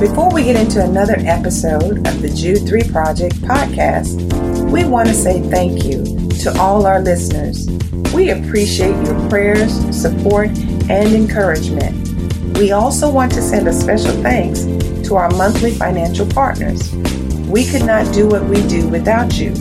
[0.00, 4.16] Before we get into another episode of the Jude 3 Project podcast,
[4.70, 6.02] we want to say thank you
[6.38, 7.68] to all our listeners.
[8.14, 10.48] We appreciate your prayers, support,
[10.88, 12.56] and encouragement.
[12.56, 14.64] We also want to send a special thanks
[15.06, 16.94] to our monthly financial partners.
[17.46, 19.52] We could not do what we do without you.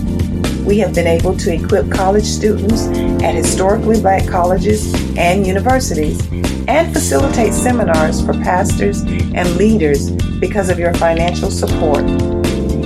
[0.63, 2.87] We have been able to equip college students
[3.21, 6.25] at historically black colleges and universities
[6.69, 12.03] and facilitate seminars for pastors and leaders because of your financial support.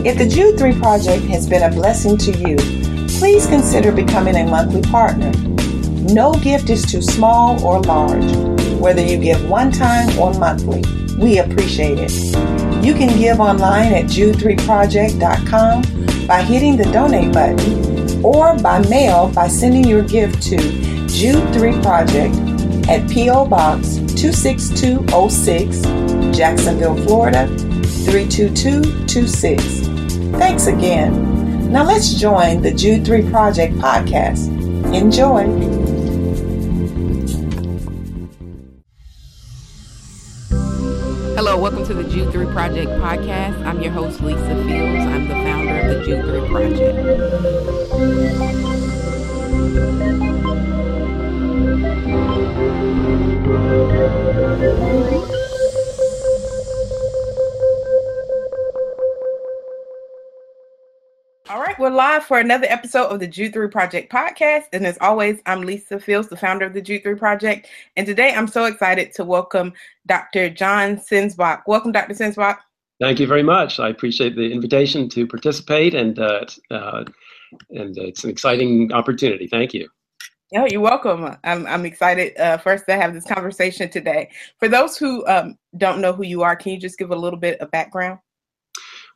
[0.05, 2.57] If the Jude 3 project has been a blessing to you,
[3.19, 5.31] please consider becoming a monthly partner.
[6.13, 8.35] No gift is too small or large,
[8.79, 10.83] whether you give one time or monthly.
[11.17, 12.11] We appreciate it.
[12.83, 19.47] You can give online at jude3project.com by hitting the donate button or by mail by
[19.47, 20.57] sending your gift to
[21.07, 22.35] Jude 3 Project
[22.89, 23.45] at P.O.
[23.45, 25.81] Box 26206,
[26.33, 27.47] Jacksonville, Florida
[28.05, 29.61] 32226.
[30.37, 31.71] Thanks again.
[31.71, 34.47] Now let's join the Jude 3 Project podcast.
[34.93, 35.43] Enjoy.
[41.35, 43.63] Hello, welcome to the Jude 3 Project podcast.
[43.65, 45.05] I'm your host, Lisa Fields.
[45.05, 46.97] I'm the founder of the Jude 3 Project.
[61.83, 64.67] We're live for another episode of the Jude 3 Project podcast.
[64.71, 67.67] And as always, I'm Lisa Fields, the founder of the Jude 3 Project.
[67.97, 69.73] And today I'm so excited to welcome
[70.05, 70.49] Dr.
[70.49, 71.63] John Sensbach.
[71.67, 72.13] Welcome, Dr.
[72.13, 72.59] Sensbach.
[73.01, 73.81] Thank you very much.
[73.81, 77.03] I appreciate the invitation to participate, and uh, uh,
[77.71, 79.47] and it's an exciting opportunity.
[79.47, 79.89] Thank you.
[80.53, 81.35] Yeah, you're welcome.
[81.43, 84.29] I'm, I'm excited uh, first to have this conversation today.
[84.57, 87.39] For those who um, don't know who you are, can you just give a little
[87.39, 88.19] bit of background?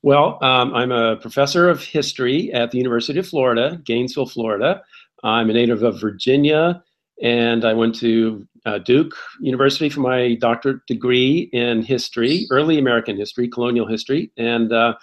[0.04, 4.84] Well, um, I'm a professor of history at the University of Florida, Gainesville, Florida.
[5.24, 6.84] I'm a native of Virginia,
[7.22, 13.18] and I went to uh, Duke University for my doctorate degree in history, early American
[13.18, 14.32] history, colonial history.
[14.38, 14.94] And uh,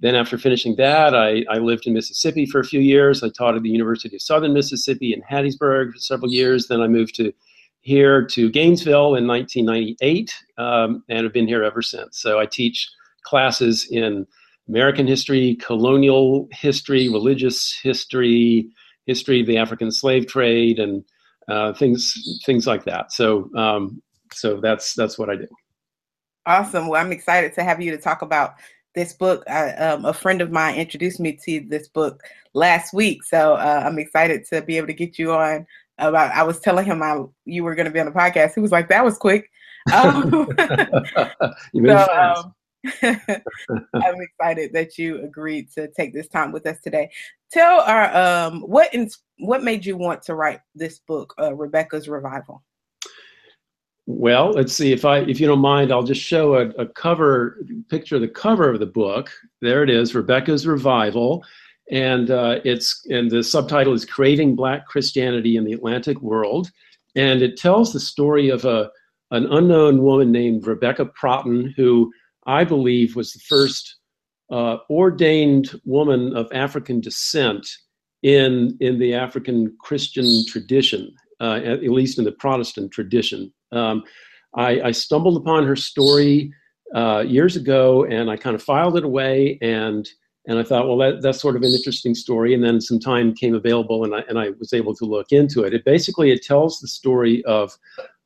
[0.00, 3.22] then after finishing that, I, I, lived in Mississippi for a few years.
[3.22, 6.66] I taught at the University of Southern Mississippi in Hattiesburg for several years.
[6.66, 7.32] Then I moved to
[7.80, 12.18] here to Gainesville in 1998 um, and have been here ever since.
[12.18, 12.88] So I teach
[13.22, 14.26] classes in
[14.68, 18.68] American history, colonial history, religious history,
[19.06, 21.04] history of the African slave trade, and
[21.48, 23.12] uh, things things like that.
[23.12, 24.02] So um,
[24.32, 25.48] so that's that's what I do.
[26.46, 26.88] Awesome.
[26.88, 28.54] Well, I'm excited to have you to talk about
[28.94, 29.44] this book.
[29.48, 32.22] I, um, a friend of mine introduced me to this book
[32.54, 35.66] last week, so uh, I'm excited to be able to get you on.
[35.98, 38.54] About I was telling him I you were going to be on the podcast.
[38.54, 39.50] He was like, "That was quick."
[39.92, 40.46] Um,
[41.74, 42.54] so, um,
[43.02, 47.10] I'm excited that you agreed to take this time with us today.
[47.50, 52.08] Tell our um what in, what made you want to write this book, uh, Rebecca's
[52.08, 52.62] Revival.
[54.06, 57.58] Well, let's see if I if you don't mind, I'll just show a, a cover
[57.88, 59.30] picture of the cover of the book.
[59.60, 61.44] There it is, Rebecca's Revival,
[61.90, 66.70] and uh, it's and the subtitle is Creating Black Christianity in the Atlantic World,
[67.14, 68.90] and it tells the story of a
[69.30, 72.12] an unknown woman named Rebecca Protten who
[72.46, 73.96] I believe, was the first
[74.50, 77.68] uh, ordained woman of African descent
[78.22, 83.52] in, in the African Christian tradition, uh, at, at, least in the Protestant tradition.
[83.72, 84.04] Um,
[84.54, 86.52] I, I, stumbled upon her story
[86.94, 90.06] uh, years ago and I kind of filed it away and
[90.46, 92.52] and I thought, well, that, that's sort of an interesting story.
[92.52, 95.62] And then some time came available, and I and I was able to look into
[95.62, 95.72] it.
[95.72, 97.76] It basically it tells the story of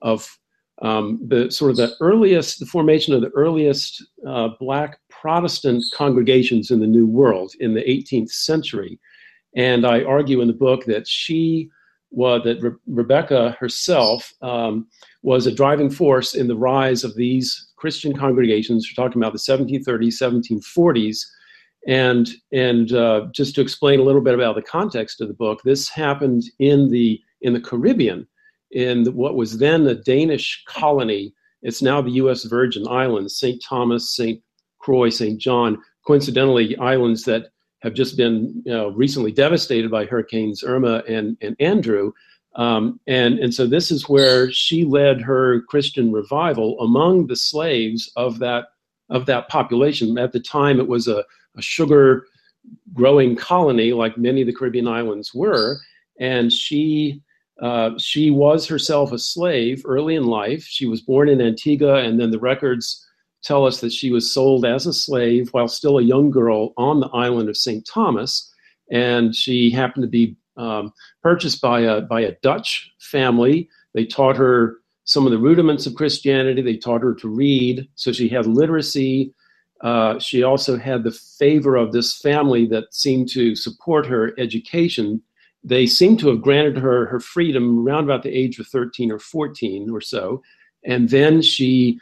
[0.00, 0.38] of
[0.82, 6.70] um, the sort of the earliest, the formation of the earliest uh, black Protestant congregations
[6.70, 8.98] in the New World in the 18th century.
[9.56, 11.70] And I argue in the book that she
[12.10, 14.86] was, that Re- Rebecca herself um,
[15.22, 18.86] was a driving force in the rise of these Christian congregations.
[18.86, 21.20] We're talking about the 1730s, 1740s.
[21.88, 25.60] And, and uh, just to explain a little bit about the context of the book,
[25.64, 28.26] this happened in the, in the Caribbean
[28.70, 31.32] in what was then a Danish colony.
[31.62, 32.44] It's now the U.S.
[32.44, 33.62] Virgin Islands, St.
[33.62, 34.40] Thomas, St.
[34.78, 35.40] Croix, St.
[35.40, 41.36] John, coincidentally, islands that have just been you know, recently devastated by hurricanes Irma and,
[41.40, 42.12] and Andrew.
[42.54, 48.10] Um, and, and so this is where she led her Christian revival among the slaves
[48.16, 48.66] of that,
[49.10, 50.16] of that population.
[50.18, 51.24] At the time, it was a,
[51.56, 52.26] a sugar
[52.92, 55.78] growing colony, like many of the Caribbean islands were.
[56.18, 57.22] And she
[57.62, 60.64] uh, she was herself a slave early in life.
[60.64, 63.06] She was born in Antigua, and then the records
[63.42, 67.00] tell us that she was sold as a slave while still a young girl on
[67.00, 67.86] the island of St.
[67.86, 68.52] Thomas.
[68.90, 70.92] And she happened to be um,
[71.22, 73.68] purchased by a, by a Dutch family.
[73.94, 76.60] They taught her some of the rudiments of Christianity.
[76.60, 77.88] They taught her to read.
[77.94, 79.32] So she had literacy.
[79.80, 85.22] Uh, she also had the favor of this family that seemed to support her education.
[85.66, 89.18] They seem to have granted her her freedom around about the age of 13 or
[89.18, 90.42] 14 or so.
[90.84, 91.98] And then she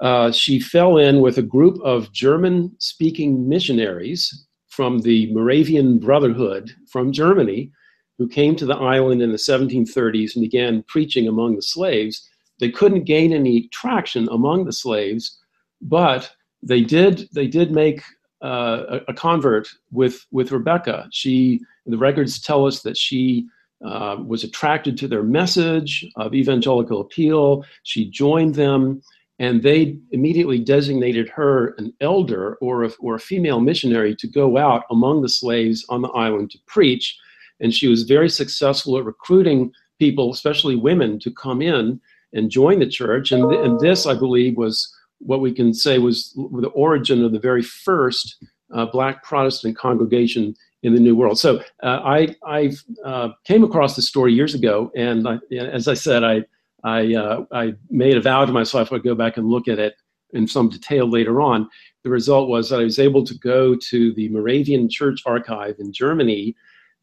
[0.00, 6.72] uh, she fell in with a group of German speaking missionaries from the Moravian Brotherhood
[6.90, 7.70] from Germany
[8.18, 12.28] who came to the island in the 1730s and began preaching among the slaves.
[12.58, 15.38] They couldn't gain any traction among the slaves,
[15.80, 16.32] but
[16.62, 18.02] they did they did make
[18.44, 21.08] uh, a, convert with with Rebecca.
[21.10, 23.46] She the records tell us that she
[23.84, 27.64] uh, was attracted to their message of evangelical appeal.
[27.82, 29.02] She joined them,
[29.38, 34.56] and they immediately designated her an elder or a, or a female missionary to go
[34.56, 37.18] out among the slaves on the island to preach.
[37.60, 42.00] And she was very successful at recruiting people, especially women, to come in
[42.32, 43.32] and join the church.
[43.32, 47.32] And, th- and this, I believe, was what we can say was the origin of
[47.32, 48.36] the very first
[48.74, 51.38] uh, Black Protestant congregation in the New World.
[51.38, 52.72] So uh, I, I
[53.04, 56.44] uh, came across this story years ago, and I, as I said, I,
[56.84, 59.94] I, uh, I made a vow to myself I'd go back and look at it
[60.34, 61.68] in some detail later on.
[62.02, 65.92] The result was that I was able to go to the Moravian Church Archive in
[65.92, 66.54] Germany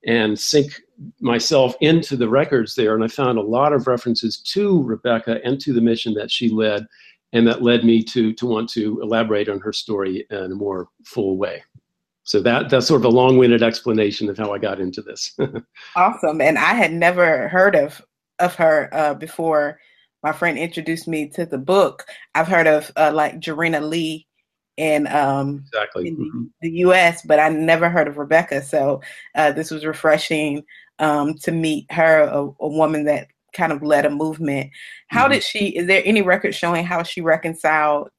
[0.05, 0.81] and sink
[1.19, 5.59] myself into the records there, and I found a lot of references to Rebecca and
[5.61, 6.85] to the mission that she led
[7.33, 10.89] and that led me to to want to elaborate on her story in a more
[11.05, 11.63] full way.
[12.23, 15.35] So that that's sort of a long-winded explanation of how I got into this.
[15.95, 18.01] awesome, and I had never heard of
[18.39, 19.79] of her uh, before.
[20.23, 22.05] My friend introduced me to the book.
[22.35, 24.27] I've heard of uh, like Jarena Lee
[24.77, 26.43] in um exactly in mm-hmm.
[26.61, 28.61] the, U.S., but I never heard of Rebecca.
[28.61, 29.01] So
[29.35, 30.63] uh, this was refreshing
[30.99, 34.71] um, to meet her, a, a woman that kind of led a movement.
[35.07, 35.33] How mm-hmm.
[35.33, 35.67] did she?
[35.69, 38.09] Is there any record showing how she reconciled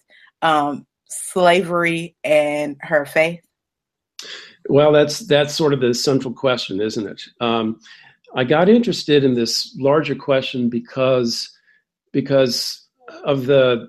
[0.43, 3.41] um, slavery and her faith?
[4.69, 7.23] Well, that's that's sort of the central question, isn't it?
[7.41, 7.81] Um,
[8.35, 11.51] I got interested in this larger question because
[12.13, 12.87] because
[13.25, 13.89] of the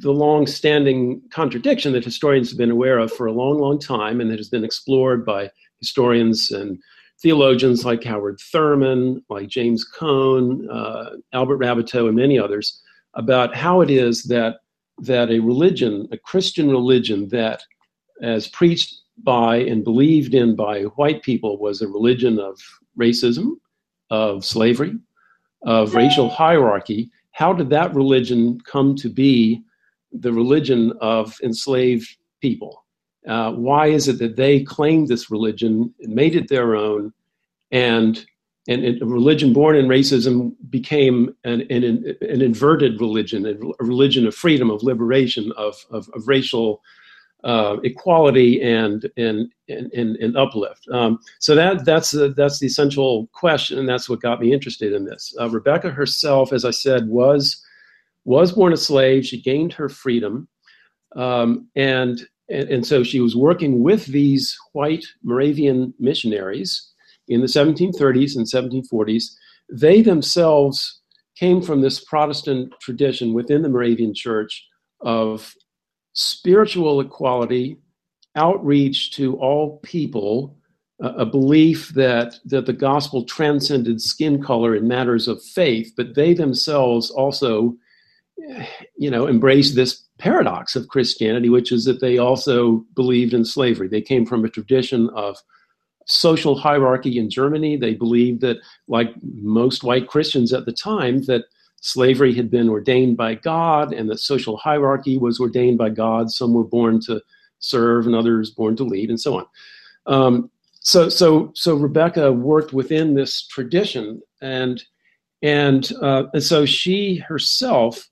[0.00, 4.30] the long-standing contradiction that historians have been aware of for a long, long time, and
[4.30, 6.78] that has been explored by historians and
[7.20, 12.80] theologians like Howard Thurman, like James Cone, uh, Albert Raboteau, and many others
[13.14, 14.56] about how it is that
[15.02, 17.62] that a religion, a Christian religion that,
[18.20, 22.58] as preached by and believed in by white people, was a religion of
[22.98, 23.52] racism,
[24.10, 24.96] of slavery,
[25.62, 27.10] of racial hierarchy.
[27.30, 29.62] How did that religion come to be
[30.12, 32.08] the religion of enslaved
[32.40, 32.84] people?
[33.28, 37.12] Uh, why is it that they claimed this religion made it their own,
[37.70, 38.24] and
[38.68, 41.84] and, a religion born in racism became an, an,
[42.20, 46.82] an inverted religion, a religion of freedom, of liberation, of, of, of racial
[47.44, 50.88] uh, equality and and and, and uplift.
[50.90, 54.92] Um, so that that's the, that's the essential question, and that's what got me interested
[54.92, 55.34] in this.
[55.40, 57.64] Uh, Rebecca herself, as I said, was
[58.24, 59.24] was born a slave.
[59.24, 60.48] She gained her freedom,
[61.14, 66.92] um, and and, and so she was working with these white Moravian missionaries
[67.28, 69.24] in the 1730s and 1740s.
[69.70, 71.00] They themselves
[71.36, 74.66] came from this Protestant tradition within the Moravian Church
[75.00, 75.54] of
[76.14, 77.78] spiritual equality,
[78.34, 80.56] outreach to all people,
[81.00, 86.34] a belief that, that the gospel transcended skin color in matters of faith, but they
[86.34, 87.76] themselves also,
[88.96, 93.88] you know, embraced this paradox of Christianity, which is that they also believed in slavery.
[93.88, 95.38] They came from a tradition of
[96.06, 97.76] social hierarchy in Germany.
[97.76, 101.44] They believed that, like most white Christians at the time, that
[101.80, 106.30] slavery had been ordained by God and that social hierarchy was ordained by God.
[106.30, 107.22] Some were born to
[107.60, 109.46] serve and others born to lead, and so on.
[110.06, 114.82] Um, so, so, so Rebecca worked within this tradition, and
[115.42, 118.08] and uh, and so she herself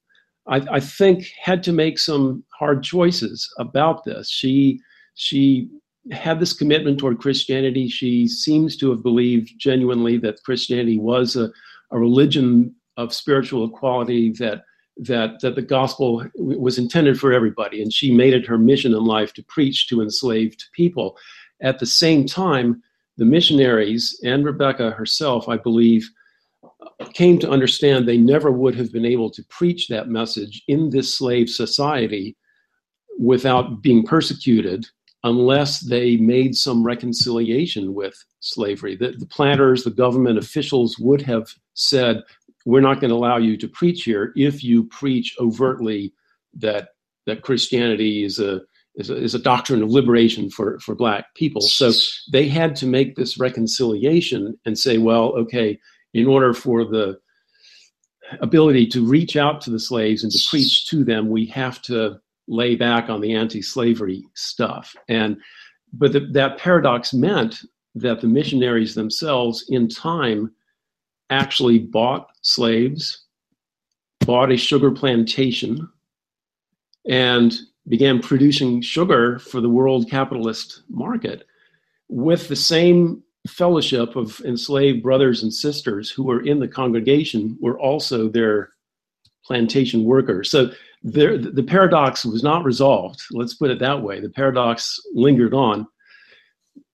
[0.48, 4.30] I, I, think had to make some hard choices about this.
[4.30, 4.80] She
[5.14, 5.68] she
[6.12, 7.88] had this commitment toward Christianity.
[7.88, 11.50] She seems to have believed genuinely that Christianity was a,
[11.90, 14.62] a religion of spiritual equality that
[14.98, 19.04] that that the gospel was intended for everybody, and she made it her mission in
[19.04, 21.16] life to preach to enslaved people.
[21.60, 22.82] At the same time,
[23.16, 26.08] the missionaries and Rebecca herself, I believe,
[27.14, 31.16] came to understand they never would have been able to preach that message in this
[31.16, 32.36] slave society
[33.18, 34.86] without being persecuted
[35.24, 38.96] unless they made some reconciliation with slavery.
[38.96, 42.22] The, the planters, the government officials would have said,
[42.64, 46.12] We're not going to allow you to preach here if you preach overtly
[46.54, 46.90] that,
[47.26, 48.60] that Christianity is a,
[48.94, 51.60] is a, is a doctrine of liberation for, for Black people.
[51.60, 51.90] So
[52.30, 55.78] they had to make this reconciliation and say, Well, okay,
[56.14, 57.18] in order for the
[58.40, 62.18] ability to reach out to the slaves and to preach to them, we have to
[62.48, 64.94] lay back on the anti-slavery stuff.
[65.08, 65.36] And
[65.92, 67.60] but the, that paradox meant
[67.94, 70.52] that the missionaries themselves, in time,
[71.30, 73.24] actually bought slaves,
[74.20, 75.88] bought a sugar plantation,
[77.08, 77.54] and
[77.88, 81.46] began producing sugar for the world capitalist market
[82.08, 87.78] with the same fellowship of enslaved brothers and sisters who were in the congregation were
[87.78, 88.70] also their
[89.44, 90.50] plantation workers.
[90.50, 90.70] So
[91.02, 93.20] there, the paradox was not resolved.
[93.30, 94.20] Let's put it that way.
[94.20, 95.86] The paradox lingered on.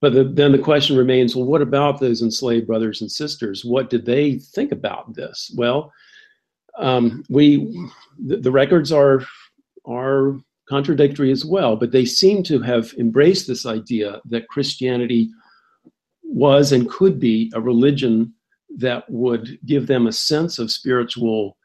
[0.00, 3.64] But the, then the question remains well, what about those enslaved brothers and sisters?
[3.64, 5.54] What did they think about this?
[5.56, 5.92] Well,
[6.78, 9.24] um, we the, the records are
[9.86, 15.30] are contradictory as well, but they seem to have embraced this idea that Christianity
[16.32, 18.32] was and could be a religion
[18.78, 21.56] that would give them a sense of spiritual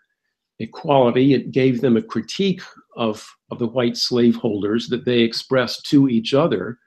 [0.60, 1.34] equality.
[1.34, 2.62] It gave them a critique
[2.96, 6.80] of, of the white slaveholders that they expressed to each other.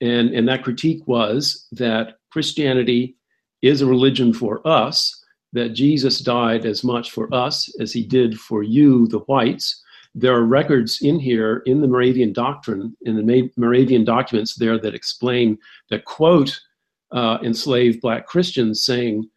[0.00, 3.16] And, and that critique was that Christianity
[3.62, 5.14] is a religion for us,
[5.52, 9.82] that Jesus died as much for us as he did for you, the whites.
[10.14, 14.94] There are records in here in the Moravian doctrine, in the Moravian documents there that
[14.94, 15.58] explain
[15.90, 16.58] that quote
[17.12, 19.28] uh, enslaved black Christians saying,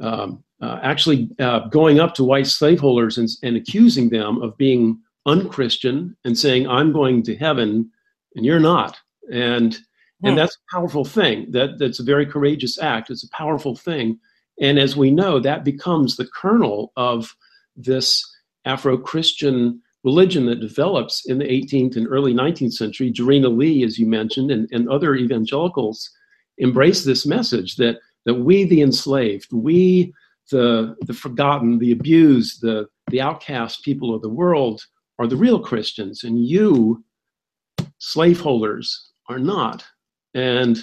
[0.00, 4.98] um, uh, actually uh, going up to white slaveholders and, and accusing them of being
[5.26, 7.90] unchristian and saying, I'm going to heaven
[8.34, 8.98] and you're not.
[9.32, 9.78] And
[10.22, 10.36] and hmm.
[10.36, 11.50] that's a powerful thing.
[11.50, 13.10] That that's a very courageous act.
[13.10, 14.18] It's a powerful thing.
[14.60, 17.34] And as we know, that becomes the kernel of
[17.76, 18.22] this
[18.66, 23.10] Afro-Christian religion that develops in the 18th and early 19th century.
[23.10, 26.10] Jarena Lee, as you mentioned, and, and other evangelicals
[26.60, 30.12] embrace this message that that we the enslaved, we
[30.50, 34.82] the the forgotten, the abused, the the outcast people of the world
[35.18, 37.04] are the real Christians, and you,
[37.98, 39.84] slaveholders, are not.
[40.34, 40.78] And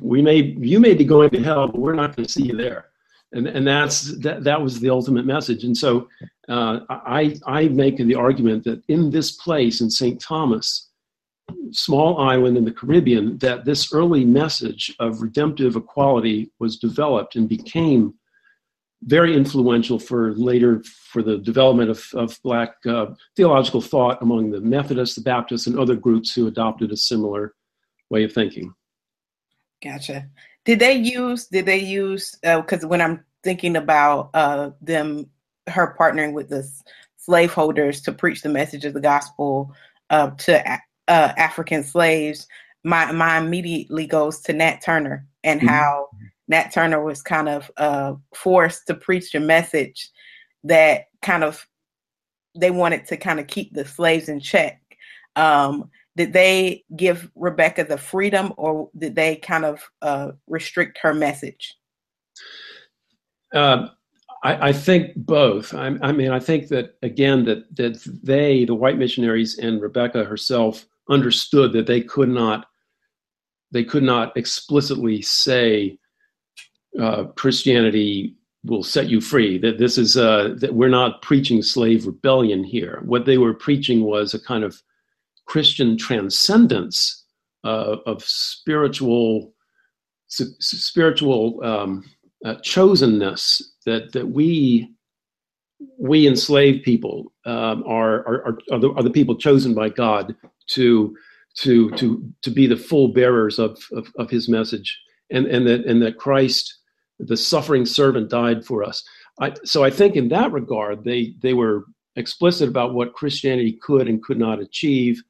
[0.00, 2.56] we may you may be going to hell, but we're not going to see you
[2.56, 2.86] there.
[3.32, 5.64] And, and that's that, that was the ultimate message.
[5.64, 6.08] And so
[6.48, 10.20] uh, I I make the argument that in this place in St.
[10.20, 10.90] Thomas,
[11.72, 17.48] small island in the Caribbean that this early message of redemptive equality was developed and
[17.48, 18.14] became
[19.02, 24.60] very influential for later for the development of, of black uh, theological thought among the
[24.60, 27.54] Methodists, the Baptists, and other groups who adopted a similar
[28.08, 28.72] way of thinking.
[29.82, 30.28] Gotcha.
[30.64, 31.46] Did they use?
[31.46, 32.34] Did they use?
[32.42, 35.28] Because uh, when I'm thinking about uh, them,
[35.66, 36.66] her partnering with the
[37.18, 39.74] slaveholders to preach the message of the gospel
[40.08, 42.46] uh, to uh, African slaves,
[42.84, 45.68] my my immediately goes to Nat Turner and mm-hmm.
[45.68, 46.08] how
[46.48, 50.10] Nat Turner was kind of uh, forced to preach a message
[50.64, 51.66] that kind of
[52.56, 54.80] they wanted to kind of keep the slaves in check.
[55.36, 61.12] Um, did they give Rebecca the freedom, or did they kind of uh, restrict her
[61.12, 61.74] message?
[63.52, 63.88] Uh,
[64.44, 65.74] I, I, think both.
[65.74, 70.24] I, I, mean, I think that again that that they, the white missionaries, and Rebecca
[70.24, 72.66] herself understood that they could not
[73.70, 75.98] they could not explicitly say
[77.00, 79.58] uh, Christianity will set you free.
[79.58, 83.02] That this is uh, that we're not preaching slave rebellion here.
[83.04, 84.80] What they were preaching was a kind of
[85.46, 87.24] Christian transcendence
[87.64, 89.52] uh, of spiritual
[90.28, 92.04] spiritual um,
[92.44, 94.88] uh, chosenness that that we
[95.98, 100.34] we enslaved people um, are, are, are, the, are the people chosen by God
[100.68, 101.16] to
[101.56, 104.98] to to to be the full bearers of of, of his message
[105.30, 106.78] and and that and that Christ
[107.18, 109.04] the suffering servant died for us.
[109.40, 111.84] I, so I think in that regard they they were
[112.16, 115.22] explicit about what Christianity could and could not achieve.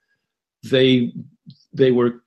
[0.62, 1.12] They
[1.72, 2.22] they were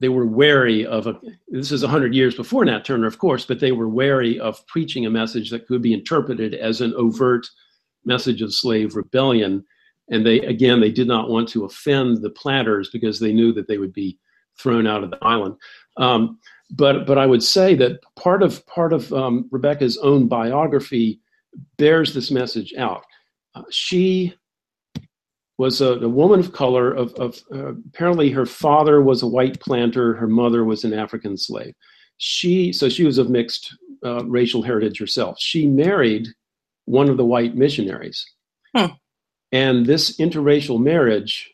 [0.00, 3.60] they were wary of a this is 100 years before Nat Turner of course but
[3.60, 7.46] they were wary of preaching a message that could be interpreted as an overt
[8.04, 9.64] message of slave rebellion
[10.10, 13.68] and they again they did not want to offend the planters because they knew that
[13.68, 14.18] they would be
[14.58, 15.56] thrown out of the island.
[15.96, 16.38] Um,
[16.70, 21.20] but but I would say that part of part of um, Rebecca's own biography
[21.78, 23.04] bears this message out.
[23.54, 24.34] Uh, she
[25.58, 26.92] was a, a woman of color.
[26.92, 30.14] Of, of uh, apparently, her father was a white planter.
[30.14, 31.74] Her mother was an African slave.
[32.18, 35.36] She so she was of mixed uh, racial heritage herself.
[35.38, 36.28] She married
[36.86, 38.24] one of the white missionaries,
[38.76, 38.86] hmm.
[39.52, 41.50] And this interracial marriage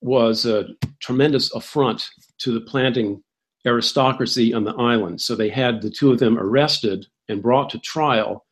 [0.00, 0.68] was a
[1.00, 2.08] tremendous affront
[2.38, 3.22] to the planting
[3.66, 5.20] aristocracy on the island.
[5.20, 8.44] So they had the two of them arrested and brought to trial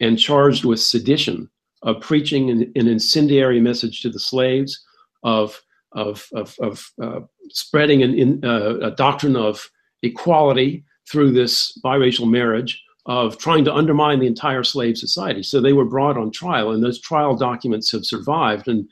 [0.00, 1.50] and charged with sedition
[1.82, 4.84] of preaching an, an incendiary message to the slaves,
[5.22, 5.60] of
[5.92, 9.70] of of, of uh, spreading an, in, uh, a doctrine of
[10.02, 15.42] equality through this biracial marriage, of trying to undermine the entire slave society.
[15.42, 18.86] So they were brought on trial, and those trial documents have survived and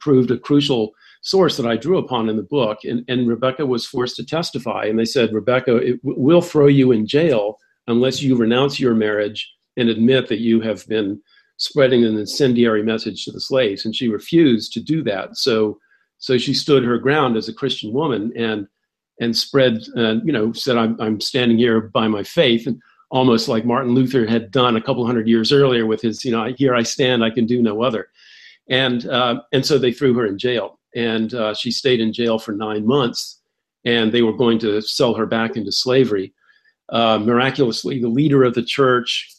[0.00, 0.92] proved a crucial
[1.22, 2.78] source that I drew upon in the book.
[2.82, 6.90] And, and Rebecca was forced to testify, and they said, Rebecca, it, we'll throw you
[6.90, 11.22] in jail unless you renounce your marriage and admit that you have been
[11.58, 15.36] spreading an incendiary message to the slaves, and she refused to do that.
[15.36, 15.78] So,
[16.18, 18.66] so she stood her ground as a Christian woman and
[19.20, 22.80] and spread, uh, you know, said, I'm, "I'm standing here by my faith," and
[23.12, 26.52] almost like Martin Luther had done a couple hundred years earlier with his, you know,
[26.56, 28.08] "Here I stand, I can do no other,"
[28.68, 32.38] and uh, and so they threw her in jail, and uh, she stayed in jail
[32.38, 33.40] for nine months,
[33.84, 36.32] and they were going to sell her back into slavery.
[36.88, 39.30] Uh, miraculously, the leader of the church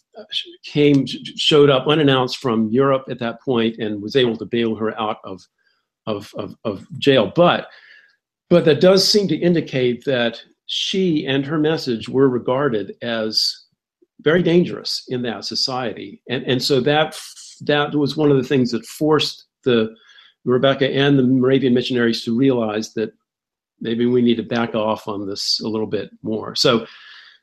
[0.63, 4.99] came showed up unannounced from Europe at that point and was able to bail her
[4.99, 5.41] out of
[6.05, 7.31] of, of, of jail.
[7.35, 7.67] But
[8.49, 13.62] but that does seem to indicate that she and her message were regarded as
[14.23, 17.17] very dangerous in that society, and and so that
[17.61, 19.93] that was one of the things that forced the
[20.45, 23.13] Rebecca and the Moravian missionaries to realize that
[23.79, 26.55] maybe we need to back off on this a little bit more.
[26.55, 26.85] So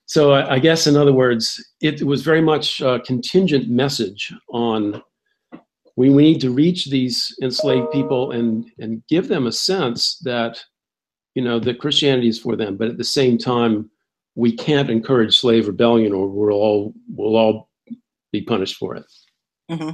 [0.06, 5.00] so I, I guess, in other words, it was very much a contingent message on
[5.96, 10.60] we, we need to reach these enslaved people and and give them a sense that
[11.34, 13.90] you know that Christianity is for them, but at the same time,
[14.34, 17.68] we can't encourage slave rebellion, or we'll all we'll all
[18.32, 19.04] be punished for it.
[19.68, 19.90] Because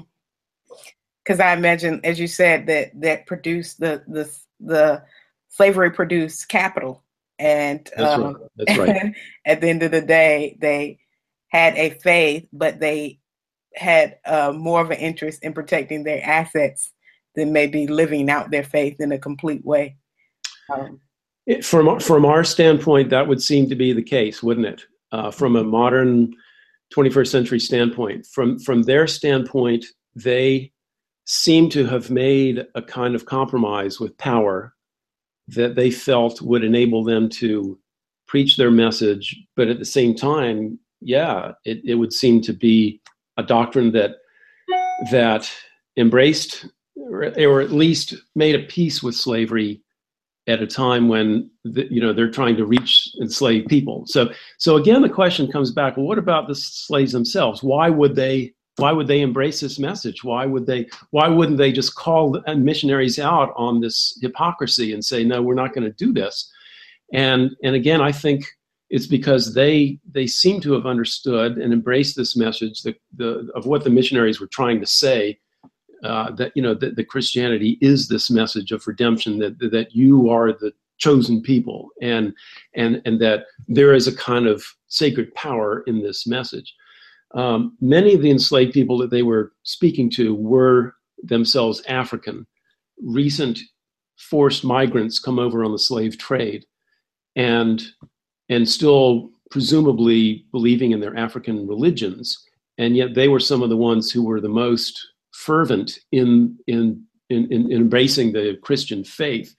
[1.28, 1.42] mm-hmm.
[1.42, 5.02] I imagine, as you said, that that produced the the the
[5.48, 7.02] slavery produced capital
[7.38, 8.36] and That's um, right.
[8.56, 9.14] That's right.
[9.46, 10.98] at the end of the day, they
[11.48, 13.20] had a faith, but they
[13.74, 16.92] had uh, more of an interest in protecting their assets
[17.34, 19.96] than maybe living out their faith in a complete way.
[20.72, 21.00] Um,
[21.46, 24.84] it, from from our standpoint, that would seem to be the case, wouldn't it?
[25.12, 26.34] Uh, from a modern
[26.94, 30.72] 21st century standpoint, from from their standpoint, they
[31.26, 34.74] seem to have made a kind of compromise with power
[35.48, 37.78] that they felt would enable them to
[38.26, 43.00] preach their message, but at the same time, yeah, it, it would seem to be
[43.36, 44.16] a doctrine that
[45.10, 45.50] that
[45.96, 49.80] embraced or, or at least made a peace with slavery
[50.48, 54.04] at a time when the, you know they're trying to reach enslaved people.
[54.06, 57.62] So so again, the question comes back: Well, what about the slaves themselves?
[57.62, 61.72] Why would they why would they embrace this message why would they why wouldn't they
[61.72, 66.04] just call the missionaries out on this hypocrisy and say no we're not going to
[66.04, 66.50] do this
[67.12, 68.44] and and again i think
[68.90, 73.66] it's because they they seem to have understood and embraced this message the, the, of
[73.66, 75.38] what the missionaries were trying to say
[76.04, 80.30] uh, that you know that the Christianity is this message of redemption that that you
[80.30, 82.32] are the chosen people and
[82.74, 86.74] and and that there is a kind of sacred power in this message
[87.34, 92.46] um, many of the enslaved people that they were speaking to were themselves African.
[93.02, 93.58] Recent
[94.16, 96.64] forced migrants come over on the slave trade
[97.36, 97.82] and
[98.48, 102.42] and still presumably believing in their African religions,
[102.78, 105.06] and yet they were some of the ones who were the most
[105.44, 109.54] fervent in in in, in embracing the Christian faith,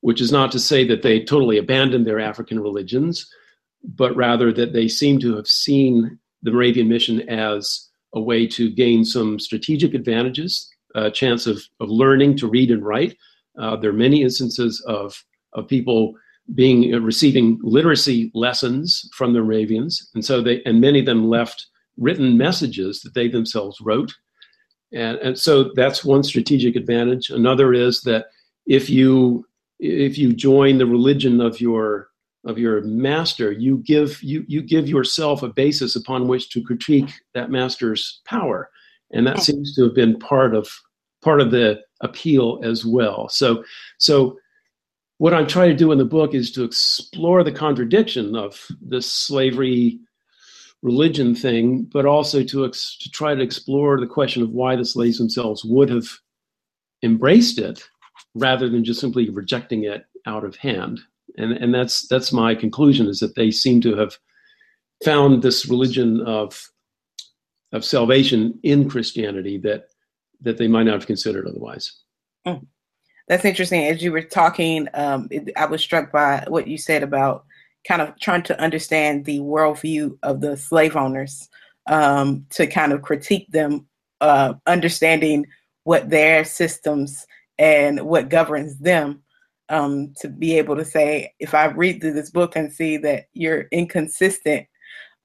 [0.00, 3.26] which is not to say that they totally abandoned their African religions,
[3.84, 8.70] but rather that they seem to have seen the Moravian mission as a way to
[8.70, 13.16] gain some strategic advantages, a chance of, of learning to read and write.
[13.58, 16.14] Uh, there are many instances of, of people
[16.54, 21.28] being uh, receiving literacy lessons from the Moravians, and so they and many of them
[21.28, 24.12] left written messages that they themselves wrote,
[24.94, 27.30] and and so that's one strategic advantage.
[27.30, 28.26] Another is that
[28.66, 29.44] if you
[29.80, 32.08] if you join the religion of your
[32.46, 37.10] of your master, you give you you give yourself a basis upon which to critique
[37.34, 38.70] that master's power,
[39.12, 40.68] and that seems to have been part of
[41.22, 43.28] part of the appeal as well.
[43.28, 43.64] So
[43.98, 44.38] so
[45.18, 49.10] what I'm trying to do in the book is to explore the contradiction of this
[49.10, 50.00] slavery
[50.84, 54.84] religion thing, but also to ex- to try to explore the question of why the
[54.84, 56.06] slaves themselves would have
[57.02, 57.82] embraced it
[58.34, 61.00] rather than just simply rejecting it out of hand.
[61.38, 64.18] And, and that's, that's my conclusion is that they seem to have
[65.04, 66.70] found this religion of,
[67.72, 69.86] of salvation in Christianity that,
[70.42, 71.98] that they might not have considered otherwise.
[72.46, 72.66] Mm.
[73.26, 73.84] That's interesting.
[73.86, 77.46] As you were talking, um, it, I was struck by what you said about
[77.86, 81.48] kind of trying to understand the worldview of the slave owners
[81.86, 83.86] um, to kind of critique them,
[84.20, 85.46] uh, understanding
[85.84, 87.26] what their systems
[87.58, 89.22] and what governs them
[89.68, 93.26] um, to be able to say, if I read through this book and see that
[93.32, 94.66] you're inconsistent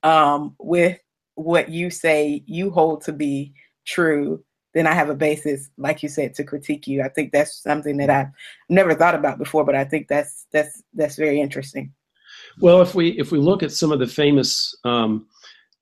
[0.04, 1.00] um, with
[1.36, 3.54] what you say you hold to be
[3.86, 4.44] true,
[4.74, 7.02] then I have a basis, like you said, to critique you.
[7.02, 8.30] I think that's something that I've
[8.70, 11.92] never thought about before, but I think that's that's that's very interesting.
[12.62, 15.28] Well, if we if we look at some of the famous um,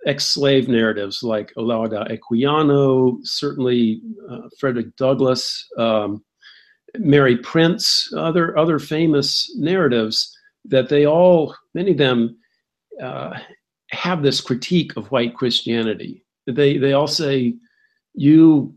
[0.05, 6.23] ex-slave narratives like Olaudah Equiano, certainly uh, Frederick Douglass, um,
[6.99, 12.37] Mary Prince, other other famous narratives that they all many of them
[13.01, 13.39] uh,
[13.89, 16.23] have this critique of white Christianity.
[16.45, 17.55] They they all say,
[18.13, 18.75] "You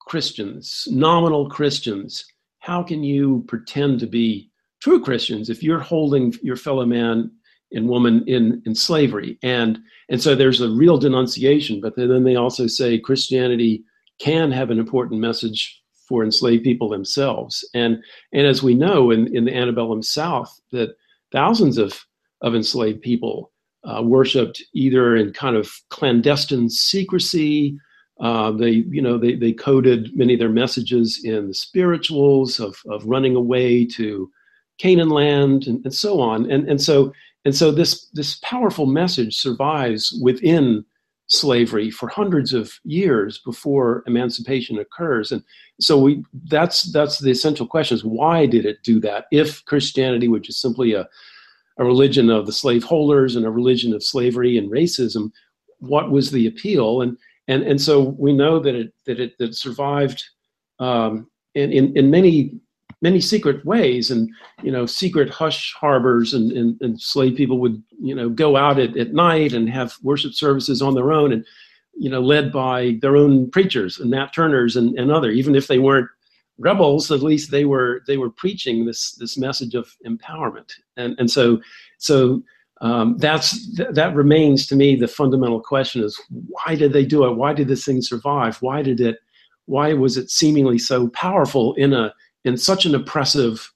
[0.00, 2.24] Christians, nominal Christians,
[2.60, 7.30] how can you pretend to be true Christians if you're holding your fellow man
[7.72, 9.38] and woman in, in slavery.
[9.42, 13.84] And, and so there's a real denunciation, but then they also say Christianity
[14.18, 17.68] can have an important message for enslaved people themselves.
[17.74, 20.94] And, and as we know in, in the antebellum South, that
[21.32, 22.06] thousands of,
[22.42, 23.50] of enslaved people
[23.84, 27.78] uh, worshipped either in kind of clandestine secrecy.
[28.20, 32.76] Uh, they, you know, they, they coded many of their messages in the spirituals of,
[32.88, 34.30] of running away to
[34.78, 36.50] Canaan land and, and so on.
[36.50, 37.12] And, and so
[37.44, 40.84] and so this this powerful message survives within
[41.28, 45.32] slavery for hundreds of years before emancipation occurs.
[45.32, 45.42] And
[45.80, 49.26] so we that's that's the essential question is why did it do that?
[49.30, 51.08] If Christianity, which is simply a,
[51.78, 55.30] a religion of the slaveholders and a religion of slavery and racism,
[55.78, 57.02] what was the appeal?
[57.02, 57.16] And
[57.48, 60.24] and and so we know that it that it that it survived
[60.78, 62.58] um, in, in in many
[63.06, 64.28] many secret ways and
[64.64, 68.80] you know secret hush harbors and, and, and slave people would you know go out
[68.80, 71.44] at, at night and have worship services on their own and
[72.04, 75.30] you know led by their own preachers and Nat Turners and, and other.
[75.30, 76.10] Even if they weren't
[76.58, 80.70] rebels at least they were they were preaching this this message of empowerment.
[80.96, 81.60] And and so
[81.98, 82.42] so
[82.80, 87.24] um, that's th- that remains to me the fundamental question is why did they do
[87.26, 87.36] it?
[87.36, 88.60] Why did this thing survive?
[88.62, 89.18] Why did it
[89.66, 92.12] why was it seemingly so powerful in a
[92.46, 93.72] in such an oppressive,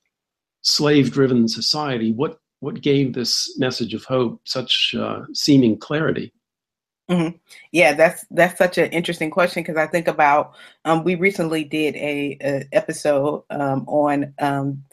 [0.63, 6.33] slave-driven society, what what gave this message of hope such uh, seeming clarity?
[7.11, 7.37] Mm-hmm.
[7.73, 10.55] Yeah, that's that's such an interesting question because I think about
[10.85, 14.85] um, we recently did a, a episode um, on um,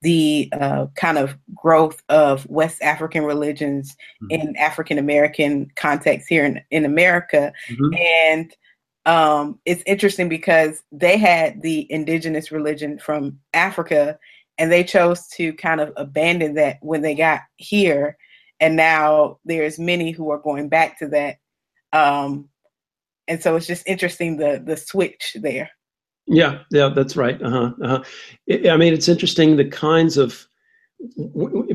[0.00, 4.48] the uh, kind of growth of West African religions mm-hmm.
[4.48, 7.94] in African American context here in in America, mm-hmm.
[7.94, 8.56] and
[9.06, 14.18] um, it's interesting because they had the indigenous religion from Africa
[14.58, 18.18] and they chose to kind of abandon that when they got here.
[18.58, 21.36] And now there's many who are going back to that.
[21.92, 22.48] Um,
[23.28, 25.70] and so it's just interesting the the switch there.
[26.26, 27.40] Yeah, yeah, that's right.
[27.40, 28.02] Uh-huh, uh-huh.
[28.70, 30.46] I mean, it's interesting the kinds of,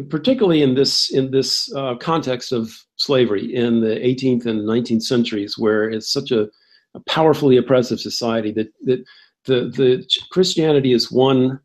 [0.10, 5.58] particularly in this in this uh, context of slavery in the 18th and 19th centuries,
[5.58, 6.50] where it's such a
[6.96, 9.04] a powerfully oppressive society that that
[9.46, 11.60] the the Christianity is one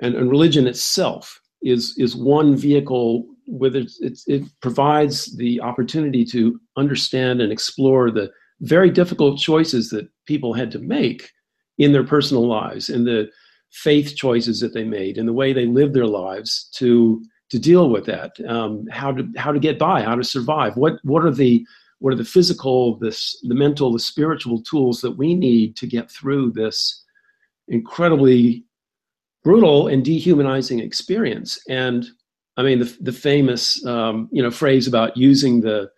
[0.00, 6.24] and, and religion itself is is one vehicle with it, it, it provides the opportunity
[6.24, 11.30] to understand and explore the very difficult choices that people had to make
[11.78, 13.28] in their personal lives in the
[13.70, 17.90] faith choices that they made and the way they lived their lives to to deal
[17.90, 21.32] with that um, how to how to get by how to survive what what are
[21.32, 21.64] the
[22.04, 26.10] what are the physical, this, the mental, the spiritual tools that we need to get
[26.10, 27.02] through this
[27.68, 28.62] incredibly
[29.42, 31.58] brutal and dehumanizing experience.
[31.66, 32.04] And
[32.58, 35.90] I mean, the, the famous, um, you know, phrase about using the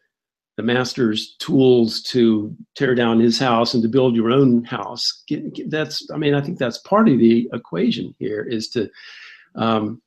[0.57, 5.25] the master's tools to tear down his house and to build your own house.
[5.67, 8.89] That's, I mean, I think that's part of the equation here is to,
[9.57, 10.01] um,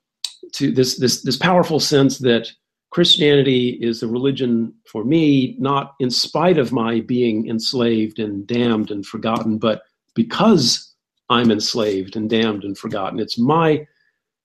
[0.53, 2.49] to this this this powerful sense that
[2.91, 8.89] Christianity is the religion for me, not in spite of my being enslaved and damned
[8.89, 9.84] and forgotten, but
[10.15, 10.93] because
[11.30, 13.19] I'm enslaved and damned and forgotten.
[13.19, 13.86] It's my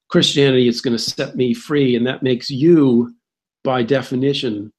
[0.09, 1.97] Christianity, it's going to set me free.
[1.97, 3.15] And that makes you,
[3.65, 4.73] by definition,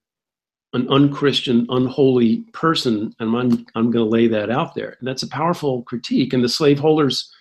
[0.74, 3.14] an unchristian, unholy person.
[3.20, 4.96] And I'm, I'm going to lay that out there.
[5.00, 6.34] And that's a powerful critique.
[6.34, 7.34] And the slaveholders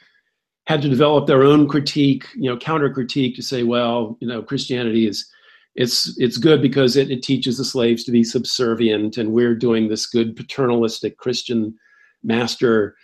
[0.67, 4.43] had to develop their own critique, you know, counter critique to say, well, you know,
[4.43, 5.29] Christianity is
[5.75, 9.89] it's it's good because it, it teaches the slaves to be subservient, and we're doing
[9.89, 11.75] this good paternalistic Christian
[12.23, 12.97] master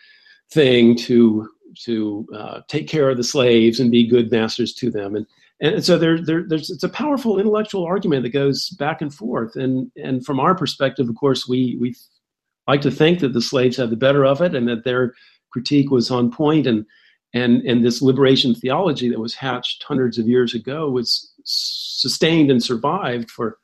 [0.52, 1.48] thing to
[1.84, 5.26] to uh, take care of the slaves and be good masters to them, and
[5.60, 9.56] and so there, there there's it's a powerful intellectual argument that goes back and forth,
[9.56, 11.94] and and from our perspective, of course, we we
[12.68, 15.12] like to think that the slaves had the better of it and that their
[15.50, 16.66] critique was on point.
[16.66, 16.86] And
[17.34, 22.62] and and this liberation theology that was hatched hundreds of years ago was sustained and
[22.62, 23.58] survived for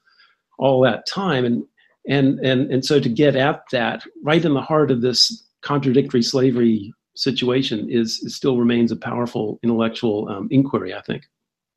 [0.58, 1.44] all that time.
[1.44, 1.64] And
[2.08, 6.22] and and and so to get at that right in the heart of this contradictory
[6.22, 11.24] slavery situation is, is still remains a powerful intellectual um, inquiry i think.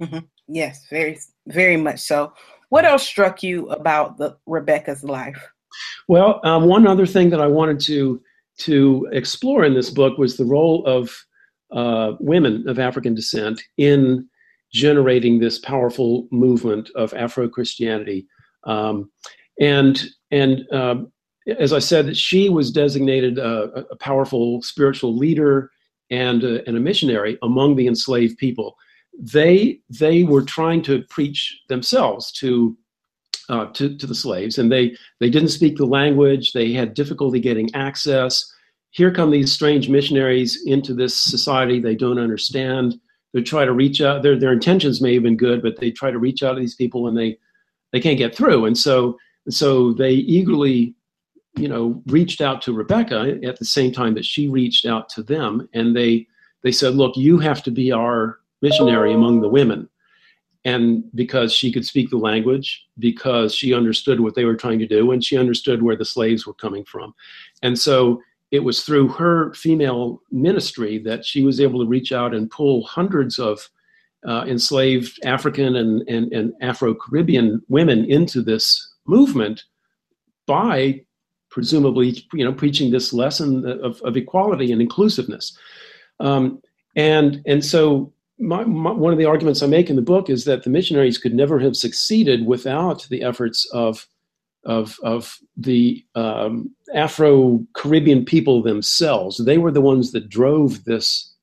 [0.02, 0.20] Mm-hmm.
[0.48, 2.34] yes very very much so.
[2.70, 5.44] What else struck you about the rebecca's life?
[6.08, 8.22] Well um, one other thing that i wanted to
[8.60, 11.26] to explore in this book was the role of
[11.72, 14.28] uh, women of African descent in
[14.72, 18.28] generating this powerful movement of Afro Christianity.
[18.66, 19.12] Um,
[19.60, 21.04] and and uh,
[21.58, 25.72] as I said, she was designated a, a powerful spiritual leader
[26.12, 28.76] and a, and a missionary among the enslaved people.
[29.20, 32.78] They they were trying to preach themselves to
[33.50, 36.54] uh, to, to the slaves, and they they didn't speak the language.
[36.54, 38.54] They had difficulty getting access
[38.92, 43.00] here come these strange missionaries into this society they don't understand.
[43.34, 44.24] They try to reach out.
[44.24, 46.76] Their their intentions may have been good, but they try to reach out to these
[46.76, 47.38] people and they
[47.92, 48.65] they can't get through.
[48.65, 50.96] And so and so they eagerly,
[51.56, 55.24] you know, reached out to Rebecca at the same time that she reached out to
[55.24, 56.28] them, and they
[56.63, 59.89] they said, "Look, you have to be our missionary among the women."
[60.65, 64.88] And because she could speak the language, because she understood what they were trying to
[64.88, 67.13] do, and she understood where the slaves were coming from.
[67.63, 72.34] And so it was through her female ministry that she was able to reach out
[72.34, 73.70] and pull hundreds of
[74.28, 79.64] uh, enslaved African and, and, and Afro Caribbean women into this movement
[80.46, 81.02] by
[81.50, 85.58] presumably you know preaching this lesson of, of equality and inclusiveness.
[86.20, 86.62] Um,
[86.96, 90.46] and and so my, my, one of the arguments I make in the book is
[90.46, 94.08] that the missionaries could never have succeeded without the efforts of
[94.65, 99.38] of of the um, Afro Caribbean people themselves.
[99.38, 101.34] They were the ones that drove this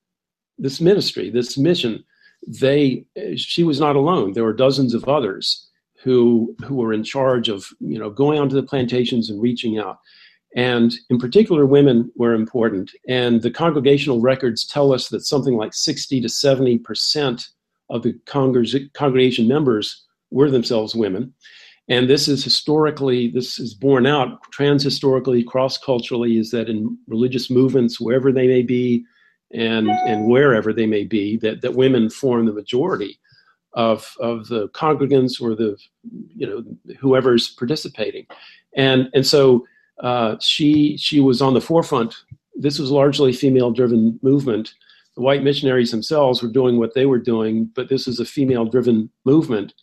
[0.57, 2.03] this ministry, this mission.
[2.47, 4.33] They she was not alone.
[4.33, 5.67] There were dozens of others
[6.03, 9.99] who who were in charge of you know going onto the plantations and reaching out.
[10.55, 12.91] And in particular, women were important.
[13.07, 17.49] And the congregational records tell us that something like 60 to 70 percent
[17.89, 21.33] of the congregation members were themselves women.
[21.89, 27.99] And this is historically, this is borne out transhistorically cross-culturally, is that in religious movements,
[27.99, 29.05] wherever they may be,
[29.53, 33.17] and and wherever they may be, that, that women form the majority
[33.73, 35.77] of of the congregants or the
[36.35, 36.63] you know
[36.99, 38.27] whoever's participating,
[38.75, 39.65] and and so
[40.03, 42.15] uh, she she was on the forefront.
[42.55, 44.73] This was largely female-driven movement.
[45.15, 49.09] The white missionaries themselves were doing what they were doing, but this is a female-driven
[49.25, 49.73] movement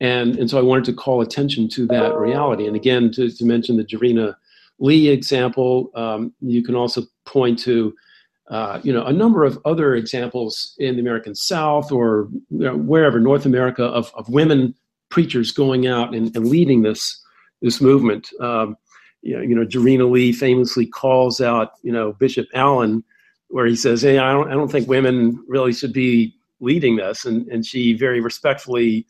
[0.00, 2.66] and, and so I wanted to call attention to that reality.
[2.66, 4.34] And again, to, to mention the Jarena
[4.78, 7.94] Lee example, um, you can also point to
[8.48, 12.76] uh, you know a number of other examples in the American South or you know,
[12.76, 14.74] wherever North America of, of women
[15.10, 17.20] preachers going out and, and leading this
[17.60, 18.30] this movement.
[18.40, 18.76] Um,
[19.22, 23.02] you know, you know, Jarena Lee famously calls out you know Bishop Allen,
[23.48, 27.24] where he says, "Hey, I don't I don't think women really should be leading this,"
[27.24, 29.06] and and she very respectfully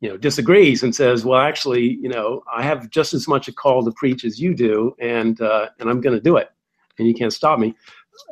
[0.00, 3.52] you know disagrees and says well actually you know i have just as much a
[3.52, 6.50] call to preach as you do and uh, and i'm going to do it
[6.98, 7.74] and you can't stop me.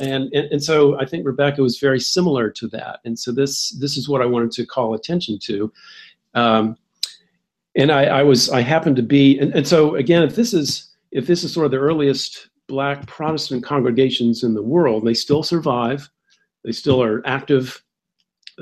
[0.01, 3.01] And, and and so i think rebecca was very similar to that.
[3.05, 5.73] And so this this is what i wanted to call attention to.
[6.35, 6.77] Um,
[7.77, 10.95] and I, I was i happened to be and, and so again if this is
[11.13, 15.43] if this is sort of the earliest black protestant congregations in the world they still
[15.43, 16.09] survive.
[16.65, 17.85] They still are active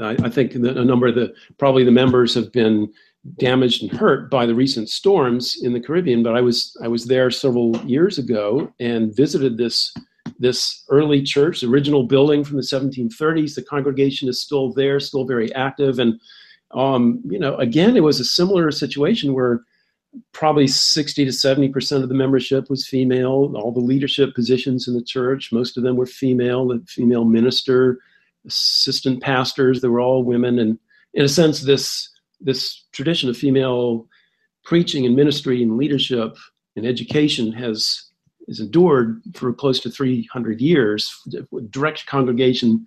[0.01, 2.93] I, I think a number of the probably the members have been
[3.39, 6.23] damaged and hurt by the recent storms in the Caribbean.
[6.23, 9.95] But I was I was there several years ago and visited this
[10.39, 13.55] this early church, original building from the 1730s.
[13.55, 16.21] The congregation is still there, still very active, and
[16.73, 19.61] um, you know, again, it was a similar situation where
[20.33, 23.53] probably 60 to 70 percent of the membership was female.
[23.57, 26.69] All the leadership positions in the church, most of them were female.
[26.69, 27.99] The female minister
[28.47, 29.81] assistant pastors.
[29.81, 30.79] They were all women, and
[31.15, 32.09] in a sense, this
[32.41, 34.09] this tradition of female
[34.65, 36.37] preaching and ministry and leadership
[36.77, 38.07] and education has
[38.49, 41.23] is endured for close to 300 years.
[41.71, 42.85] Direct congregation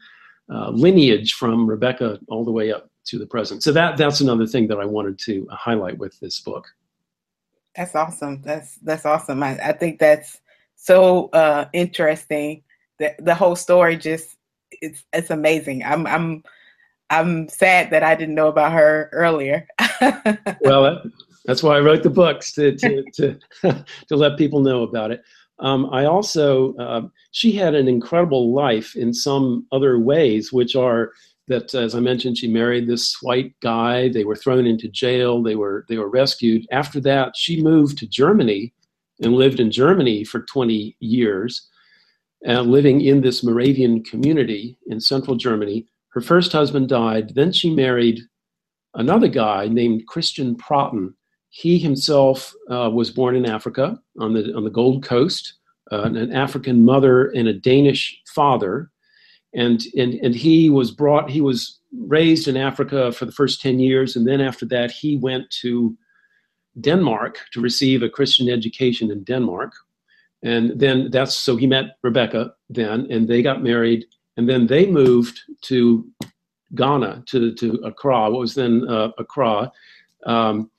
[0.49, 3.63] uh, lineage from Rebecca all the way up to the present.
[3.63, 6.67] So that that's another thing that I wanted to highlight with this book.
[7.75, 8.41] That's awesome.
[8.41, 9.43] That's that's awesome.
[9.43, 10.39] I, I think that's
[10.75, 12.63] so uh, interesting.
[12.99, 14.34] The the whole story just
[14.85, 15.83] it's it's amazing.
[15.83, 16.43] I'm I'm
[17.09, 19.67] I'm sad that I didn't know about her earlier.
[20.61, 21.01] well,
[21.45, 23.39] that's why I wrote the books to to to,
[24.07, 25.21] to let people know about it.
[25.59, 31.11] Um, I also uh, she had an incredible life in some other ways, which are
[31.47, 34.09] that, as I mentioned, she married this white guy.
[34.09, 35.41] They were thrown into jail.
[35.41, 36.65] They were they were rescued.
[36.71, 38.73] After that, she moved to Germany
[39.21, 41.69] and lived in Germany for 20 years,
[42.47, 45.87] uh, living in this Moravian community in central Germany.
[46.09, 47.35] Her first husband died.
[47.35, 48.21] Then she married
[48.93, 51.13] another guy named Christian Protten.
[51.49, 55.53] He himself uh, was born in Africa on the on the Gold Coast,
[55.91, 58.91] uh, an African mother and a Danish father
[59.55, 63.79] and and and he was brought he was raised in Africa for the first 10
[63.79, 65.97] years and then after that he went to
[66.81, 69.73] Denmark to receive a Christian education in Denmark
[70.43, 74.05] and then that's so he met Rebecca then and they got married
[74.37, 76.05] and then they moved to
[76.73, 79.71] Ghana to to Accra what was then uh, Accra
[80.25, 80.69] um,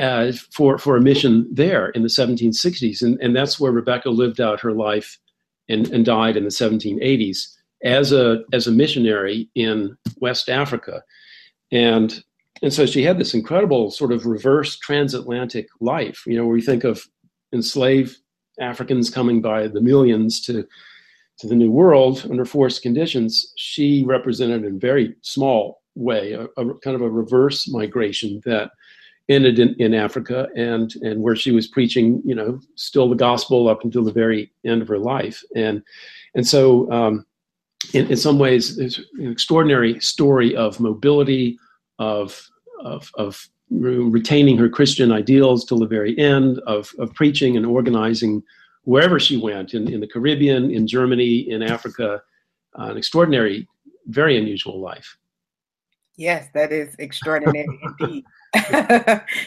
[0.00, 4.40] uh, for for a mission there in the 1760s and and that's where Rebecca lived
[4.40, 5.18] out her life
[5.68, 11.02] and, and died in the 1780s as a as a missionary in West Africa,
[11.72, 12.22] and
[12.62, 16.24] and so she had this incredible sort of reverse transatlantic life.
[16.26, 17.06] You know, where you think of
[17.52, 18.18] enslaved
[18.60, 20.66] Africans coming by the millions to
[21.38, 26.44] to the New World under forced conditions, she represented in a very small way a,
[26.58, 28.70] a kind of a reverse migration that
[29.30, 33.68] ended in, in Africa and and where she was preaching, you know, still the gospel
[33.68, 35.42] up until the very end of her life.
[35.56, 35.82] And
[36.34, 37.24] and so um,
[37.92, 41.58] in, in some ways, it's an extraordinary story of mobility,
[41.98, 42.40] of,
[42.80, 48.42] of, of retaining her Christian ideals till the very end, of, of preaching and organizing
[48.84, 52.22] wherever she went in, in the Caribbean, in Germany, in Africa.
[52.78, 53.66] Uh, an extraordinary,
[54.06, 55.16] very unusual life.
[56.16, 57.66] Yes, that is extraordinary
[58.00, 58.24] indeed.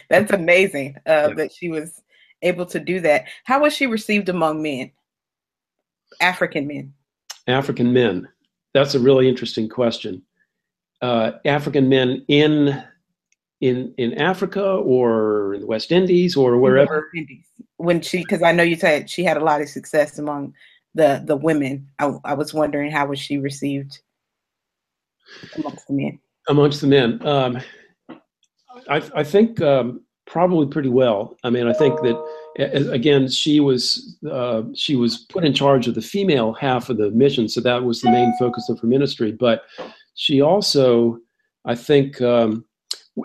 [0.09, 1.33] That's amazing uh, yeah.
[1.35, 2.01] that she was
[2.41, 3.25] able to do that.
[3.43, 4.91] How was she received among men,
[6.21, 6.93] African men?
[7.47, 8.27] African men?
[8.73, 10.21] That's a really interesting question.
[11.01, 12.83] Uh, African men in
[13.63, 17.09] in in Africa or in the West Indies or wherever.
[17.15, 17.45] Indies.
[17.77, 20.53] When she, because I know you said she had a lot of success among
[20.93, 21.87] the the women.
[21.97, 23.99] I, I was wondering how was she received
[25.55, 26.19] amongst the men?
[26.49, 27.61] Amongst the men, um,
[28.89, 31.37] I I think um, probably pretty well.
[31.45, 32.21] I mean, I think that
[32.91, 37.11] again, she was uh, she was put in charge of the female half of the
[37.11, 39.31] mission, so that was the main focus of her ministry.
[39.31, 39.63] But
[40.15, 41.19] she also,
[41.63, 42.65] I think, um,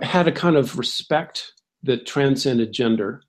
[0.03, 3.23] had a kind of respect that transcended gender,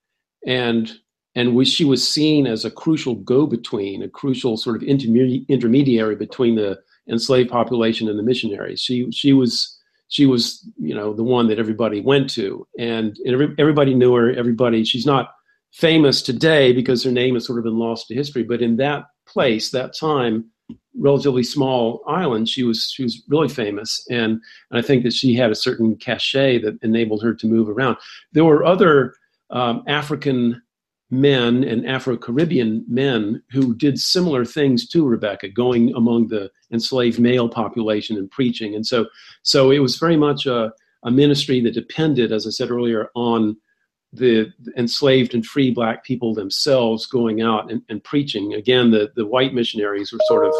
[0.45, 0.91] and
[1.35, 6.15] and we, she was seen as a crucial go-between, a crucial sort of intermedi- intermediary
[6.15, 8.81] between the enslaved population and the missionaries.
[8.81, 9.77] She she was
[10.09, 14.13] she was you know the one that everybody went to, and, and every, everybody knew
[14.15, 14.31] her.
[14.31, 15.31] Everybody she's not
[15.71, 18.43] famous today because her name has sort of been lost to history.
[18.43, 20.45] But in that place, that time,
[20.99, 25.33] relatively small island, she was she was really famous, and, and I think that she
[25.35, 27.97] had a certain cachet that enabled her to move around.
[28.33, 29.15] There were other
[29.49, 30.61] um, African
[31.11, 37.19] men and Afro Caribbean men who did similar things to Rebecca, going among the enslaved
[37.19, 39.07] male population and preaching, and so
[39.43, 40.71] so it was very much a,
[41.03, 43.57] a ministry that depended, as I said earlier, on
[44.11, 48.53] the enslaved and free black people themselves going out and, and preaching.
[48.55, 50.53] Again, the, the white missionaries were sort of,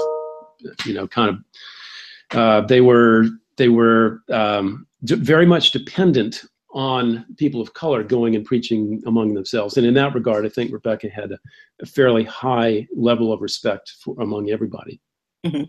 [0.86, 3.26] you know, kind of, uh, they were
[3.58, 9.34] they were um, d- very much dependent on people of color going and preaching among
[9.34, 9.76] themselves.
[9.78, 11.40] And in that regard, I think Rebecca had a,
[11.82, 15.02] a fairly high level of respect for, among everybody.
[15.46, 15.64] Mm-hmm.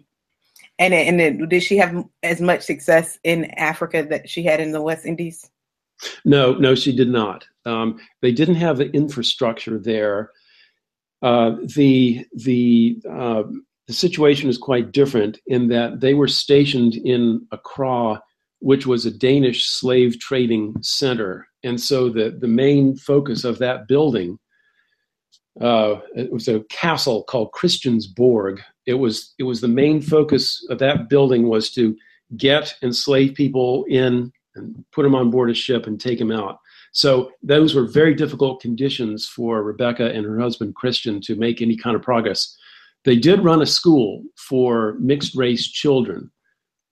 [0.78, 4.80] And and did she have as much success in Africa that she had in the
[4.80, 5.51] West Indies?
[6.24, 7.47] No, no, she did not.
[7.66, 10.30] Um, they didn't have the infrastructure there.
[11.22, 13.43] Uh, the the uh,
[13.91, 18.22] the situation is quite different in that they were stationed in Accra,
[18.61, 23.88] which was a Danish slave trading center, and so the the main focus of that
[23.88, 24.38] building
[25.61, 28.61] uh, it was a castle called Christiansborg.
[28.86, 31.97] It was it was the main focus of that building was to
[32.36, 36.59] get enslaved people in and put them on board a ship and take them out.
[36.93, 41.76] So those were very difficult conditions for Rebecca and her husband Christian to make any
[41.76, 42.57] kind of progress.
[43.05, 46.30] They did run a school for mixed race children,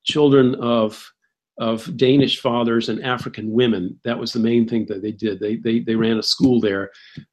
[0.04, 1.10] children of
[1.58, 3.98] of Danish fathers and African women.
[4.04, 5.40] That was the main thing that they did.
[5.40, 6.90] They they, they ran a school there.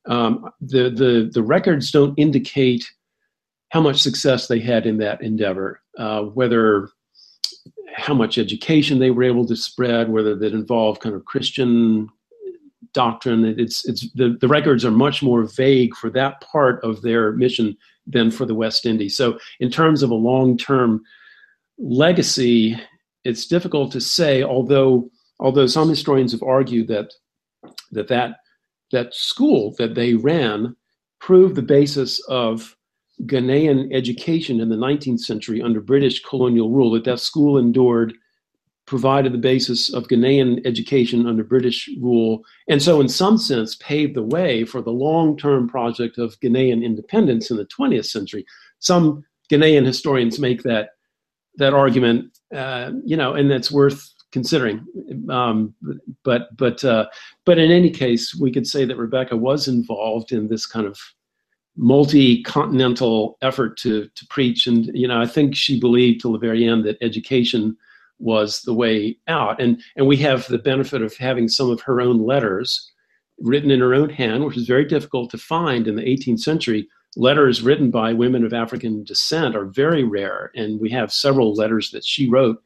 [0.07, 2.83] Um, the the the records don't indicate
[3.69, 6.89] how much success they had in that endeavor, uh, whether
[7.95, 12.09] how much education they were able to spread, whether that involved kind of Christian
[12.93, 13.45] doctrine.
[13.59, 17.77] It's it's the, the records are much more vague for that part of their mission
[18.07, 19.17] than for the West Indies.
[19.17, 21.01] So in terms of a long term
[21.77, 22.79] legacy,
[23.23, 24.43] it's difficult to say.
[24.43, 27.13] Although although some historians have argued that
[27.91, 28.37] that that
[28.91, 30.75] that school that they ran
[31.19, 32.75] proved the basis of
[33.23, 36.91] Ghanaian education in the 19th century under British colonial rule.
[36.91, 38.13] That that school endured
[38.85, 44.15] provided the basis of Ghanaian education under British rule, and so, in some sense, paved
[44.15, 48.45] the way for the long term project of Ghanaian independence in the 20th century.
[48.79, 50.89] Some Ghanaian historians make that
[51.57, 54.85] that argument, uh, you know, and that's worth considering.
[55.29, 55.73] Um,
[56.23, 57.05] but but uh,
[57.45, 60.99] but in any case, we could say that Rebecca was involved in this kind of
[61.77, 66.67] multi-continental effort to to preach, and you know, I think she believed till the very
[66.67, 67.77] end that education
[68.19, 69.61] was the way out.
[69.61, 72.91] And, and we have the benefit of having some of her own letters
[73.39, 76.87] written in her own hand, which is very difficult to find in the 18th century.
[77.17, 81.91] Letters written by women of African descent are very rare, and we have several letters
[81.91, 82.61] that she wrote,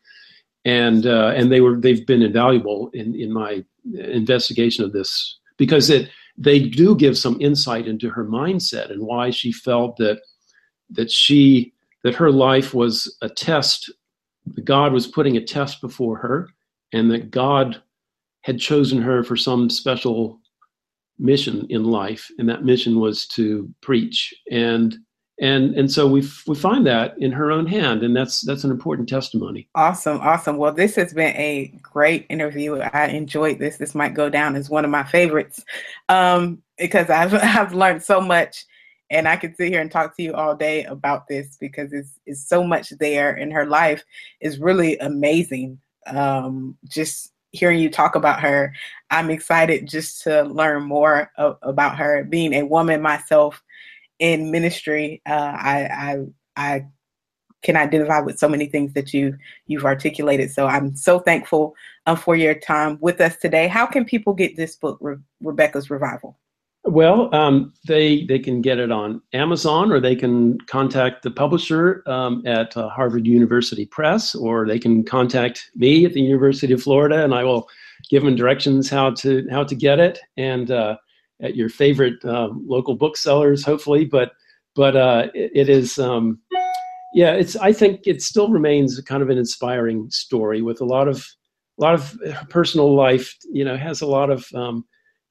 [0.66, 5.91] and uh, and they were they've been invaluable in in my investigation of this because
[5.91, 10.20] it they do give some insight into her mindset and why she felt that
[10.89, 11.72] that she
[12.04, 13.91] that her life was a test
[14.64, 16.50] God was putting a test before her
[16.93, 17.82] and that God
[18.41, 20.39] had chosen her for some special
[21.18, 24.34] mission in life and that mission was to preach.
[24.52, 24.97] And
[25.41, 28.72] and and so we we find that in her own hand and that's that's an
[28.72, 29.70] important testimony.
[29.76, 30.58] Awesome awesome.
[30.58, 32.78] Well this has been a great interview.
[32.78, 33.78] I enjoyed this.
[33.78, 35.64] This might go down as one of my favorites
[36.10, 38.66] um because i've i've learned so much
[39.10, 42.20] and I could sit here and talk to you all day about this because it's,
[42.26, 44.03] it's so much there in her life
[44.39, 45.80] is really amazing.
[46.07, 48.74] Um, just hearing you talk about her,
[49.10, 52.24] I'm excited just to learn more of, about her.
[52.24, 53.64] Being a woman myself
[54.20, 56.86] in ministry, uh, I, I I
[57.62, 59.38] can identify with so many things that you
[59.68, 60.51] you've articulated.
[60.51, 63.68] So I'm so thankful uh, for your time with us today.
[63.68, 66.38] How can people get this book, Re- Rebecca's Revival?
[66.86, 72.04] Well, um, they they can get it on Amazon, or they can contact the publisher
[72.08, 76.82] um, at uh, Harvard University Press, or they can contact me at the University of
[76.82, 77.68] Florida, and I will
[78.10, 80.96] give them directions how to how to get it, and uh,
[81.42, 84.06] at your favorite uh, local booksellers, hopefully.
[84.06, 84.32] But
[84.76, 86.00] but uh, it, it is.
[86.00, 86.40] Um,
[87.14, 87.58] yeah, it's.
[87.58, 91.26] I think it still remains kind of an inspiring story with a lot of
[91.80, 92.18] a lot of
[92.50, 93.36] personal life.
[93.52, 94.86] You know, has a lot of um,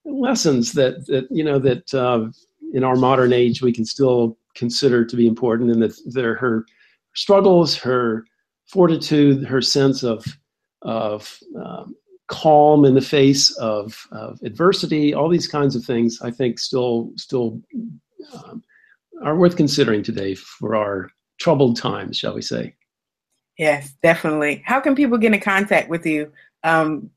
[0.09, 2.27] lessons that that you know that uh,
[2.73, 6.67] in our modern age we can still consider to be important, and that they're her
[7.15, 8.25] struggles, her
[8.67, 10.25] fortitude, her sense of
[10.83, 11.95] of um,
[12.29, 17.11] calm in the face of, of, adversity, all these kinds of things, I think still
[17.17, 17.61] still
[18.33, 18.63] um,
[19.25, 22.75] are worth considering today for our troubled times, shall we say?
[23.59, 24.63] Yes, definitely.
[24.65, 26.31] How can people get in contact with you?
[26.63, 27.11] Um,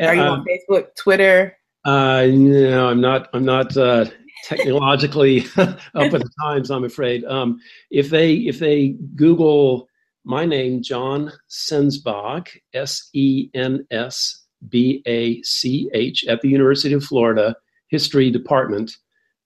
[0.00, 1.56] are you uh, on Facebook, Twitter?
[1.84, 3.28] Uh, know, I'm not.
[3.32, 4.06] I'm not uh,
[4.44, 6.70] technologically up with the times.
[6.70, 7.24] I'm afraid.
[7.24, 7.60] Um,
[7.90, 9.88] if they if they Google
[10.24, 16.94] my name, Jon Sensbach, S E N S B A C H, at the University
[16.94, 17.56] of Florida
[17.88, 18.96] History Department,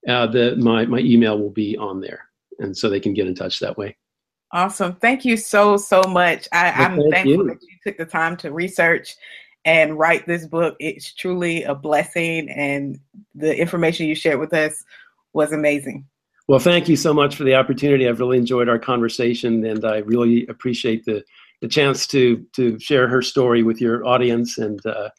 [0.08, 2.28] uh, the my my email will be on there,
[2.58, 3.96] and so they can get in touch that way.
[4.52, 4.94] Awesome.
[4.96, 6.48] Thank you so so much.
[6.52, 7.46] I, am thankful you.
[7.48, 9.16] that you took the time to research
[9.66, 10.76] and write this book.
[10.78, 12.98] It's truly a blessing, and
[13.34, 14.82] the information you shared with us
[15.34, 16.06] was amazing.
[16.48, 18.08] Well, thank you so much for the opportunity.
[18.08, 21.22] I've really enjoyed our conversation, and I really appreciate the
[21.60, 25.10] the chance to to share her story with your audience, and uh,